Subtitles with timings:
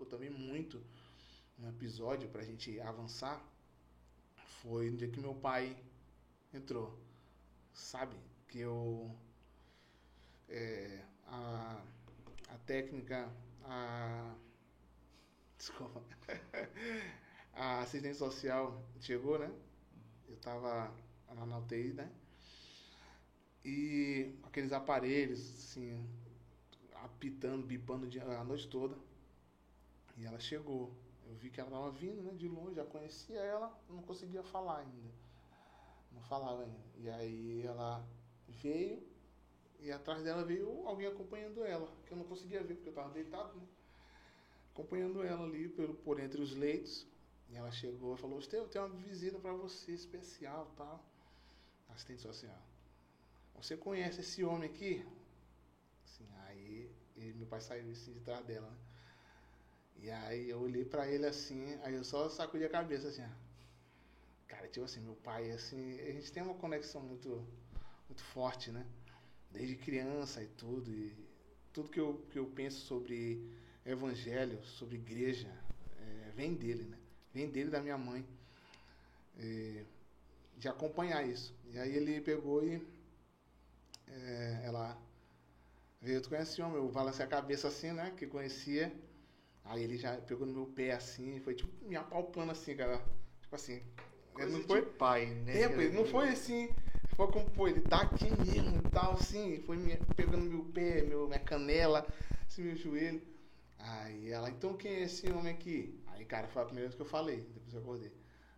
[0.00, 0.82] marcou também muito
[1.58, 3.44] um episódio pra gente avançar
[4.62, 5.76] foi no dia que meu pai
[6.54, 6.98] entrou.
[7.72, 8.16] Sabe?
[8.48, 9.14] Que eu.
[10.48, 11.82] É, a,
[12.48, 13.30] a técnica.
[13.64, 14.34] A.
[15.58, 16.02] Desculpa.
[17.52, 19.50] A assistente social chegou, né?
[20.28, 20.94] Eu tava
[21.28, 22.10] lá na UTI, né?
[23.64, 26.08] E aqueles aparelhos, assim,
[26.94, 28.96] apitando, bipando a noite toda.
[30.20, 30.92] E ela chegou.
[31.26, 34.80] Eu vi que ela estava vindo, né, de longe, já conhecia ela, não conseguia falar
[34.80, 35.10] ainda.
[36.12, 36.84] Não falava ainda.
[36.98, 38.06] E aí ela
[38.48, 39.02] veio
[39.78, 43.08] e atrás dela veio alguém acompanhando ela, que eu não conseguia ver porque eu estava
[43.14, 43.66] deitado, né?
[44.72, 47.06] Acompanhando ela ali pelo, por entre os leitos.
[47.48, 51.02] E ela chegou e falou: Esteu, tem uma visita para você especial tal.
[51.88, 52.62] Assistente social.
[53.54, 55.06] Você conhece esse homem aqui?
[56.04, 58.89] Assim, aí ele, meu pai saiu assim de trás dela, né?
[59.96, 63.50] E aí eu olhei pra ele assim, aí eu só sacudi a cabeça assim, ó.
[64.48, 67.46] Cara, tipo assim, meu pai, assim, a gente tem uma conexão muito,
[68.08, 68.86] muito forte, né?
[69.50, 70.90] Desde criança e tudo.
[70.90, 71.14] E
[71.72, 73.48] tudo que eu, que eu penso sobre
[73.84, 75.48] evangelho, sobre igreja,
[75.98, 76.98] é, vem dele, né?
[77.32, 78.26] Vem dele da minha mãe.
[79.38, 79.84] E,
[80.56, 81.54] de acompanhar isso.
[81.72, 82.86] E aí ele pegou e
[84.06, 84.96] é, ela
[86.00, 88.12] veio, tu conhece o homem, eu balancei a cabeça assim, né?
[88.16, 88.92] Que conhecia.
[89.64, 92.98] Aí ele já pegou no meu pé assim, foi tipo me apalpando assim, cara.
[93.42, 93.82] Tipo assim.
[94.32, 95.60] Coisa não foi pai, né?
[95.62, 96.74] É, pô, não foi assim.
[97.16, 99.60] Foi como, pô, ele tá aqui mesmo e tal, assim.
[99.66, 102.06] Foi me, pegando meu pé, meu, minha canela,
[102.46, 103.22] assim, meu joelho.
[103.78, 105.98] Aí ela, então quem é esse homem aqui?
[106.08, 108.12] Aí, cara, foi a primeira vez que eu falei, depois eu acordei.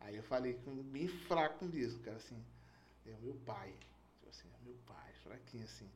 [0.00, 2.42] Aí eu falei bem fraco mesmo, cara, assim.
[3.06, 3.74] É o meu pai.
[4.18, 5.90] Tipo assim, é meu pai, fraquinho assim.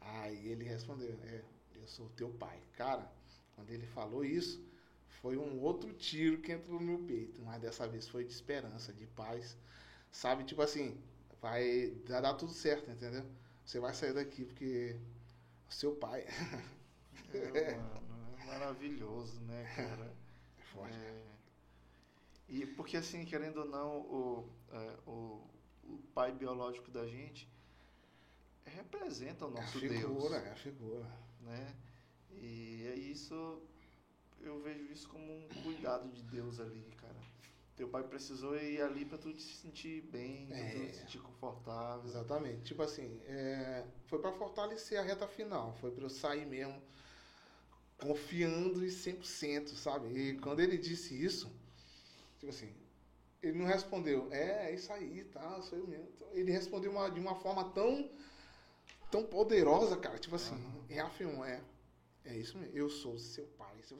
[0.00, 1.42] Aí ele respondeu, é,
[1.74, 2.58] eu sou teu pai.
[2.74, 3.10] Cara,
[3.54, 4.62] quando ele falou isso,
[5.08, 7.40] foi um outro tiro que entrou no meu peito.
[7.42, 9.56] Mas dessa vez foi de esperança, de paz.
[10.12, 10.98] Sabe, tipo assim,
[11.40, 13.24] vai dar, tudo certo, entendeu?
[13.64, 14.96] Você vai sair daqui porque
[15.68, 16.26] o seu pai.
[17.32, 18.02] É, mano,
[18.38, 20.14] é maravilhoso, né, cara?
[20.58, 20.96] É forte.
[20.96, 21.22] É,
[22.48, 25.46] e porque assim, querendo ou não, o, é, o,
[25.84, 27.48] o pai biológico da gente
[28.66, 30.40] representa o É a nosso figura, Deus.
[30.40, 31.06] é a figura.
[31.40, 31.76] né?
[32.30, 33.62] E é isso,
[34.42, 37.14] eu vejo isso como um cuidado de Deus ali, cara.
[37.76, 40.86] Teu pai precisou ir ali pra tu te sentir bem, pra tu É.
[40.86, 42.04] te sentir confortável.
[42.08, 42.62] Exatamente.
[42.62, 45.74] Tipo assim, é, foi para fortalecer a reta final.
[45.80, 46.80] Foi para eu sair mesmo
[47.98, 50.08] confiando em 100%, sabe?
[50.08, 51.50] E quando ele disse isso,
[52.38, 52.72] tipo assim,
[53.42, 56.08] ele não respondeu, é, é isso aí, tá, sou eu mesmo.
[56.32, 58.08] Ele respondeu uma, de uma forma tão,
[59.10, 60.18] tão poderosa, cara.
[60.18, 60.56] Tipo assim,
[60.88, 61.60] reafirmou, é,
[62.26, 62.76] é isso mesmo.
[62.76, 63.98] Eu sou seu pai, seu.